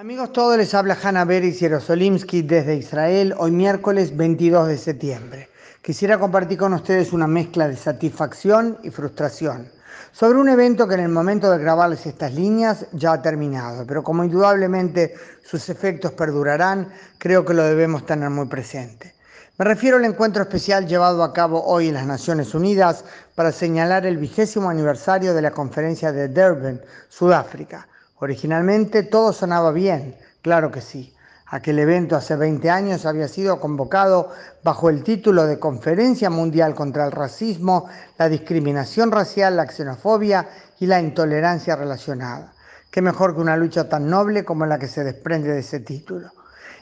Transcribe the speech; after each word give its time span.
Amigos 0.00 0.32
todos, 0.32 0.56
les 0.56 0.72
habla 0.72 0.96
Hanna 1.02 1.26
Beris 1.26 1.60
Yerosolimsky 1.60 2.40
desde 2.40 2.74
Israel, 2.74 3.34
hoy 3.36 3.50
miércoles 3.50 4.16
22 4.16 4.68
de 4.68 4.78
septiembre. 4.78 5.50
Quisiera 5.82 6.18
compartir 6.18 6.56
con 6.56 6.72
ustedes 6.72 7.12
una 7.12 7.26
mezcla 7.26 7.68
de 7.68 7.76
satisfacción 7.76 8.78
y 8.82 8.88
frustración 8.88 9.70
sobre 10.12 10.38
un 10.38 10.48
evento 10.48 10.88
que 10.88 10.94
en 10.94 11.00
el 11.00 11.10
momento 11.10 11.50
de 11.50 11.58
grabarles 11.58 12.06
estas 12.06 12.32
líneas 12.32 12.86
ya 12.92 13.12
ha 13.12 13.20
terminado, 13.20 13.86
pero 13.86 14.02
como 14.02 14.24
indudablemente 14.24 15.16
sus 15.44 15.68
efectos 15.68 16.12
perdurarán, 16.12 16.88
creo 17.18 17.44
que 17.44 17.52
lo 17.52 17.62
debemos 17.62 18.06
tener 18.06 18.30
muy 18.30 18.46
presente. 18.46 19.14
Me 19.58 19.66
refiero 19.66 19.98
al 19.98 20.06
encuentro 20.06 20.42
especial 20.44 20.86
llevado 20.86 21.22
a 21.22 21.34
cabo 21.34 21.62
hoy 21.62 21.88
en 21.88 21.94
las 21.94 22.06
Naciones 22.06 22.54
Unidas 22.54 23.04
para 23.34 23.52
señalar 23.52 24.06
el 24.06 24.16
vigésimo 24.16 24.70
aniversario 24.70 25.34
de 25.34 25.42
la 25.42 25.50
conferencia 25.50 26.10
de 26.10 26.28
Durban, 26.28 26.80
Sudáfrica 27.10 27.86
Originalmente 28.20 29.02
todo 29.02 29.32
sonaba 29.32 29.72
bien, 29.72 30.14
claro 30.42 30.70
que 30.70 30.82
sí. 30.82 31.14
Aquel 31.46 31.78
evento 31.78 32.16
hace 32.16 32.36
20 32.36 32.70
años 32.70 33.06
había 33.06 33.26
sido 33.26 33.58
convocado 33.58 34.30
bajo 34.62 34.88
el 34.88 35.02
título 35.02 35.46
de 35.46 35.58
Conferencia 35.58 36.30
Mundial 36.30 36.74
contra 36.74 37.06
el 37.06 37.12
Racismo, 37.12 37.88
la 38.18 38.28
Discriminación 38.28 39.10
Racial, 39.10 39.56
la 39.56 39.66
Xenofobia 39.66 40.46
y 40.78 40.86
la 40.86 41.00
Intolerancia 41.00 41.74
Relacionada. 41.74 42.52
Qué 42.90 43.02
mejor 43.02 43.34
que 43.34 43.40
una 43.40 43.56
lucha 43.56 43.88
tan 43.88 44.08
noble 44.08 44.44
como 44.44 44.66
la 44.66 44.78
que 44.78 44.86
se 44.86 45.02
desprende 45.02 45.52
de 45.52 45.60
ese 45.60 45.80
título. 45.80 46.30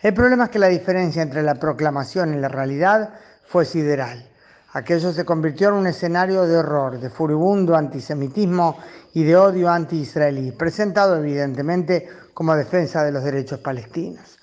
El 0.00 0.14
problema 0.14 0.44
es 0.44 0.50
que 0.50 0.58
la 0.58 0.68
diferencia 0.68 1.20
entre 1.20 1.42
la 1.42 1.56
proclamación 1.56 2.32
y 2.32 2.38
la 2.38 2.48
realidad 2.48 3.10
fue 3.46 3.64
sideral. 3.64 4.30
Aquello 4.74 5.12
se 5.12 5.24
convirtió 5.24 5.68
en 5.68 5.74
un 5.74 5.86
escenario 5.86 6.42
de 6.46 6.56
horror, 6.56 6.98
de 6.98 7.08
furibundo 7.08 7.76
antisemitismo 7.76 8.76
y 9.12 9.22
de 9.22 9.36
odio 9.36 9.70
anti-israelí, 9.70 10.50
presentado 10.50 11.16
evidentemente 11.16 12.08
como 12.34 12.56
defensa 12.56 13.04
de 13.04 13.12
los 13.12 13.22
derechos 13.22 13.60
palestinos. 13.60 14.36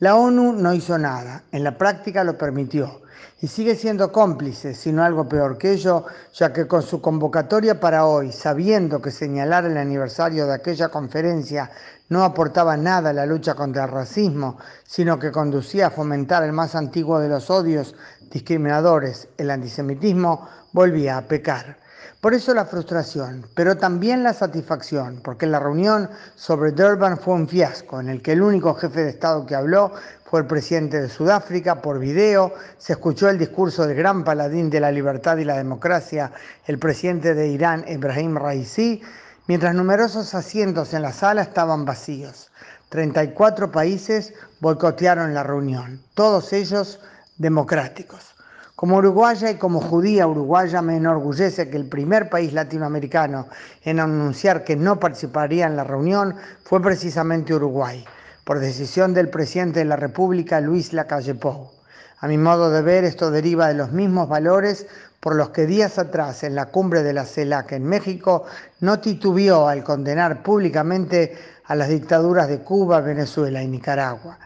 La 0.00 0.14
ONU 0.14 0.52
no 0.52 0.74
hizo 0.74 0.96
nada, 0.96 1.42
en 1.50 1.64
la 1.64 1.76
práctica 1.76 2.22
lo 2.22 2.38
permitió 2.38 3.00
y 3.40 3.48
sigue 3.48 3.74
siendo 3.74 4.12
cómplice, 4.12 4.72
sino 4.72 5.02
algo 5.02 5.28
peor 5.28 5.58
que 5.58 5.72
ello, 5.72 6.04
ya 6.32 6.52
que 6.52 6.68
con 6.68 6.82
su 6.82 7.00
convocatoria 7.00 7.80
para 7.80 8.06
hoy, 8.06 8.30
sabiendo 8.30 9.02
que 9.02 9.10
señalar 9.10 9.64
el 9.64 9.76
aniversario 9.76 10.46
de 10.46 10.54
aquella 10.54 10.88
conferencia 10.88 11.72
no 12.10 12.22
aportaba 12.22 12.76
nada 12.76 13.10
a 13.10 13.12
la 13.12 13.26
lucha 13.26 13.54
contra 13.54 13.86
el 13.86 13.90
racismo, 13.90 14.58
sino 14.84 15.18
que 15.18 15.32
conducía 15.32 15.88
a 15.88 15.90
fomentar 15.90 16.44
el 16.44 16.52
más 16.52 16.76
antiguo 16.76 17.18
de 17.18 17.30
los 17.30 17.50
odios 17.50 17.96
discriminadores, 18.30 19.26
el 19.36 19.50
antisemitismo, 19.50 20.48
volvía 20.72 21.18
a 21.18 21.26
pecar. 21.26 21.76
Por 22.20 22.34
eso 22.34 22.52
la 22.52 22.64
frustración, 22.64 23.46
pero 23.54 23.76
también 23.76 24.22
la 24.22 24.32
satisfacción, 24.32 25.20
porque 25.22 25.46
la 25.46 25.60
reunión 25.60 26.10
sobre 26.34 26.72
Durban 26.72 27.16
fue 27.16 27.34
un 27.34 27.48
fiasco 27.48 28.00
en 28.00 28.08
el 28.08 28.22
que 28.22 28.32
el 28.32 28.42
único 28.42 28.74
jefe 28.74 29.04
de 29.04 29.10
Estado 29.10 29.46
que 29.46 29.54
habló 29.54 29.92
fue 30.24 30.40
el 30.40 30.46
presidente 30.46 31.00
de 31.00 31.08
Sudáfrica 31.08 31.80
por 31.80 31.98
video, 31.98 32.52
se 32.76 32.94
escuchó 32.94 33.28
el 33.28 33.38
discurso 33.38 33.86
del 33.86 33.96
gran 33.96 34.24
paladín 34.24 34.68
de 34.68 34.80
la 34.80 34.90
libertad 34.90 35.36
y 35.38 35.44
la 35.44 35.56
democracia, 35.56 36.32
el 36.66 36.78
presidente 36.78 37.34
de 37.34 37.48
Irán, 37.48 37.84
Ibrahim 37.86 38.36
Raisi, 38.36 39.00
mientras 39.46 39.74
numerosos 39.74 40.34
asientos 40.34 40.94
en 40.94 41.02
la 41.02 41.12
sala 41.12 41.42
estaban 41.42 41.84
vacíos. 41.84 42.50
34 42.90 43.70
países 43.70 44.34
boicotearon 44.60 45.34
la 45.34 45.44
reunión, 45.44 46.02
todos 46.14 46.52
ellos 46.52 47.00
democráticos. 47.36 48.37
Como 48.78 48.98
uruguaya 48.98 49.50
y 49.50 49.56
como 49.56 49.80
judía 49.80 50.28
uruguaya 50.28 50.80
me 50.82 50.98
enorgullece 50.98 51.68
que 51.68 51.76
el 51.76 51.88
primer 51.88 52.30
país 52.30 52.52
latinoamericano 52.52 53.48
en 53.82 53.98
anunciar 53.98 54.62
que 54.62 54.76
no 54.76 55.00
participaría 55.00 55.66
en 55.66 55.74
la 55.74 55.82
reunión 55.82 56.36
fue 56.62 56.80
precisamente 56.80 57.52
Uruguay, 57.52 58.04
por 58.44 58.60
decisión 58.60 59.14
del 59.14 59.30
presidente 59.30 59.80
de 59.80 59.84
la 59.84 59.96
República, 59.96 60.60
Luis 60.60 60.92
Lacalle 60.92 61.34
Pou. 61.34 61.72
A 62.20 62.28
mi 62.28 62.38
modo 62.38 62.70
de 62.70 62.82
ver, 62.82 63.02
esto 63.02 63.32
deriva 63.32 63.66
de 63.66 63.74
los 63.74 63.90
mismos 63.90 64.28
valores 64.28 64.86
por 65.18 65.34
los 65.34 65.48
que 65.50 65.66
días 65.66 65.98
atrás 65.98 66.44
en 66.44 66.54
la 66.54 66.66
cumbre 66.66 67.02
de 67.02 67.14
la 67.14 67.24
CELAC 67.24 67.72
en 67.72 67.84
México 67.84 68.44
no 68.78 69.00
titubeó 69.00 69.66
al 69.66 69.82
condenar 69.82 70.44
públicamente 70.44 71.36
a 71.64 71.74
las 71.74 71.88
dictaduras 71.88 72.46
de 72.46 72.60
Cuba, 72.60 73.00
Venezuela 73.00 73.60
y 73.60 73.66
Nicaragua. 73.66 74.38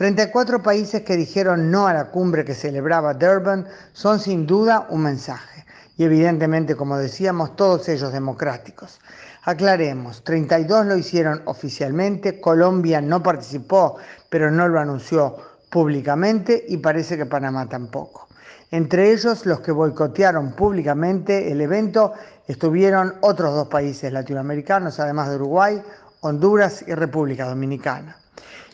34 0.00 0.62
países 0.62 1.02
que 1.02 1.14
dijeron 1.14 1.70
no 1.70 1.86
a 1.86 1.92
la 1.92 2.06
cumbre 2.06 2.42
que 2.42 2.54
celebraba 2.54 3.12
Durban 3.12 3.66
son 3.92 4.18
sin 4.18 4.46
duda 4.46 4.86
un 4.88 5.02
mensaje. 5.02 5.66
Y 5.98 6.04
evidentemente, 6.04 6.74
como 6.74 6.96
decíamos, 6.96 7.54
todos 7.54 7.86
ellos 7.90 8.10
democráticos. 8.10 8.98
Aclaremos, 9.42 10.24
32 10.24 10.86
lo 10.86 10.96
hicieron 10.96 11.42
oficialmente, 11.44 12.40
Colombia 12.40 13.02
no 13.02 13.22
participó, 13.22 13.98
pero 14.30 14.50
no 14.50 14.68
lo 14.68 14.80
anunció 14.80 15.36
públicamente 15.68 16.64
y 16.66 16.78
parece 16.78 17.18
que 17.18 17.26
Panamá 17.26 17.68
tampoco. 17.68 18.26
Entre 18.70 19.12
ellos, 19.12 19.44
los 19.44 19.60
que 19.60 19.70
boicotearon 19.70 20.52
públicamente 20.52 21.52
el 21.52 21.60
evento 21.60 22.14
estuvieron 22.48 23.16
otros 23.20 23.54
dos 23.54 23.68
países 23.68 24.10
latinoamericanos, 24.10 24.98
además 24.98 25.28
de 25.28 25.36
Uruguay, 25.36 25.82
Honduras 26.20 26.84
y 26.86 26.94
República 26.94 27.46
Dominicana. 27.46 28.16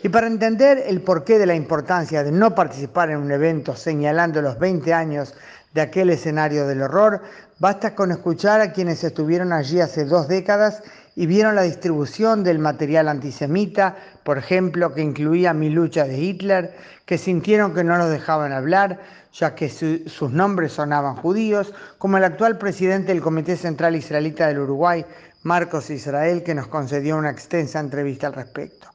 Y 0.03 0.09
para 0.09 0.27
entender 0.27 0.85
el 0.87 1.01
porqué 1.01 1.39
de 1.39 1.47
la 1.47 1.55
importancia 1.55 2.23
de 2.23 2.31
no 2.31 2.55
participar 2.55 3.11
en 3.11 3.19
un 3.19 3.31
evento 3.33 3.75
señalando 3.75 4.43
los 4.43 4.59
20 4.59 4.93
años 4.93 5.35
de 5.77 5.83
aquel 5.83 6.09
escenario 6.09 6.67
del 6.67 6.81
horror, 6.81 7.21
basta 7.59 7.95
con 7.95 8.11
escuchar 8.11 8.63
a 8.63 8.73
quienes 8.73 9.05
estuvieron 9.05 9.53
allí 9.53 9.79
hace 9.79 10.07
dos 10.07 10.27
décadas 10.27 10.83
y 11.15 11.27
vieron 11.27 11.55
la 11.55 11.63
distribución 11.63 12.43
del 12.43 12.59
material 12.59 13.09
antisemita, 13.09 13.95
por 14.25 14.39
ejemplo, 14.39 14.95
que 14.95 15.03
incluía 15.03 15.53
mi 15.53 15.69
lucha 15.69 16.05
de 16.05 16.17
Hitler, 16.17 16.75
que 17.05 17.19
sintieron 17.19 17.75
que 17.75 17.85
no 17.85 17.99
los 17.99 18.11
dejaban 18.11 18.53
hablar, 18.53 19.01
ya 19.35 19.55
que 19.55 19.69
sus 19.69 20.33
nombres 20.33 20.73
sonaban 20.73 21.15
judíos, 21.15 21.75
como 21.99 22.17
el 22.17 22.25
actual 22.25 22.57
presidente 22.57 23.13
del 23.13 23.21
Comité 23.21 23.55
Central 23.55 23.97
Israelita 23.97 24.47
del 24.47 24.61
Uruguay, 24.61 25.05
Marcos 25.43 25.91
Israel, 25.91 26.43
que 26.43 26.55
nos 26.55 26.69
concedió 26.69 27.19
una 27.19 27.31
extensa 27.31 27.81
entrevista 27.81 28.29
al 28.29 28.33
respecto. 28.33 28.89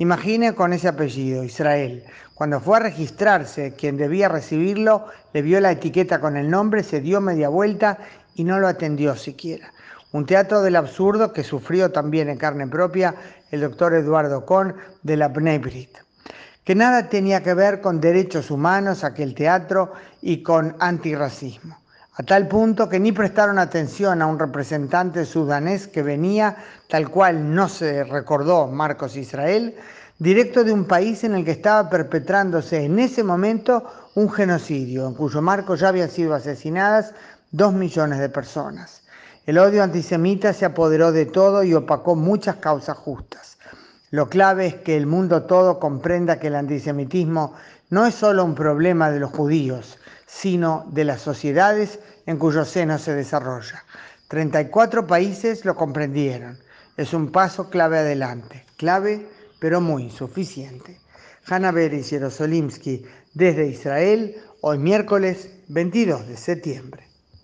Imagine 0.00 0.54
con 0.54 0.72
ese 0.72 0.86
apellido, 0.86 1.42
Israel. 1.42 2.04
Cuando 2.34 2.60
fue 2.60 2.76
a 2.76 2.80
registrarse, 2.80 3.74
quien 3.74 3.96
debía 3.96 4.28
recibirlo 4.28 5.06
le 5.32 5.42
vio 5.42 5.60
la 5.60 5.72
etiqueta 5.72 6.20
con 6.20 6.36
el 6.36 6.48
nombre, 6.48 6.84
se 6.84 7.00
dio 7.00 7.20
media 7.20 7.48
vuelta 7.48 7.98
y 8.36 8.44
no 8.44 8.60
lo 8.60 8.68
atendió 8.68 9.16
siquiera. 9.16 9.72
Un 10.12 10.24
teatro 10.24 10.62
del 10.62 10.76
absurdo 10.76 11.32
que 11.32 11.42
sufrió 11.42 11.90
también 11.90 12.28
en 12.28 12.38
carne 12.38 12.68
propia 12.68 13.16
el 13.50 13.60
doctor 13.60 13.92
Eduardo 13.92 14.46
Kohn 14.46 14.76
de 15.02 15.16
la 15.16 15.28
Bnei 15.28 15.60
que 16.62 16.74
nada 16.74 17.08
tenía 17.08 17.42
que 17.42 17.54
ver 17.54 17.80
con 17.80 18.00
derechos 18.00 18.52
humanos 18.52 19.02
aquel 19.02 19.34
teatro 19.34 19.94
y 20.22 20.44
con 20.44 20.76
antirracismo 20.78 21.76
a 22.18 22.24
tal 22.24 22.48
punto 22.48 22.88
que 22.88 22.98
ni 22.98 23.12
prestaron 23.12 23.60
atención 23.60 24.20
a 24.20 24.26
un 24.26 24.40
representante 24.40 25.24
sudanés 25.24 25.86
que 25.86 26.02
venía, 26.02 26.56
tal 26.88 27.10
cual 27.10 27.54
no 27.54 27.68
se 27.68 28.02
recordó 28.02 28.66
Marcos 28.66 29.16
Israel, 29.16 29.76
directo 30.18 30.64
de 30.64 30.72
un 30.72 30.84
país 30.84 31.22
en 31.22 31.36
el 31.36 31.44
que 31.44 31.52
estaba 31.52 31.88
perpetrándose 31.88 32.84
en 32.84 32.98
ese 32.98 33.22
momento 33.22 33.84
un 34.16 34.28
genocidio, 34.32 35.06
en 35.06 35.14
cuyo 35.14 35.40
marco 35.40 35.76
ya 35.76 35.90
habían 35.90 36.10
sido 36.10 36.34
asesinadas 36.34 37.14
dos 37.52 37.72
millones 37.72 38.18
de 38.18 38.28
personas. 38.28 39.02
El 39.46 39.56
odio 39.56 39.84
antisemita 39.84 40.52
se 40.52 40.64
apoderó 40.64 41.12
de 41.12 41.26
todo 41.26 41.62
y 41.62 41.72
opacó 41.72 42.16
muchas 42.16 42.56
causas 42.56 42.98
justas. 42.98 43.58
Lo 44.10 44.28
clave 44.28 44.66
es 44.66 44.74
que 44.74 44.96
el 44.96 45.06
mundo 45.06 45.44
todo 45.44 45.78
comprenda 45.78 46.40
que 46.40 46.48
el 46.48 46.56
antisemitismo 46.56 47.54
no 47.90 48.06
es 48.06 48.16
solo 48.16 48.44
un 48.44 48.56
problema 48.56 49.08
de 49.12 49.20
los 49.20 49.30
judíos, 49.30 49.98
sino 50.26 50.84
de 50.90 51.04
las 51.04 51.22
sociedades 51.22 52.00
en 52.28 52.36
cuyo 52.36 52.66
seno 52.66 52.98
se 52.98 53.14
desarrolla. 53.14 53.82
34 54.28 55.06
países 55.06 55.64
lo 55.64 55.74
comprendieron. 55.74 56.58
Es 56.98 57.14
un 57.14 57.32
paso 57.32 57.70
clave 57.70 58.00
adelante, 58.00 58.66
clave 58.76 59.26
pero 59.58 59.80
muy 59.80 60.02
insuficiente. 60.02 61.00
Hanna 61.46 61.72
Beris 61.72 62.10
Yerosolimsky 62.10 63.02
desde 63.32 63.68
Israel, 63.68 64.36
hoy 64.60 64.76
miércoles 64.76 65.48
22 65.68 66.28
de 66.28 66.36
septiembre. 66.36 67.07